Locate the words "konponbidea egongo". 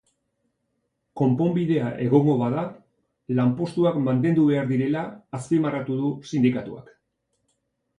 1.21-2.39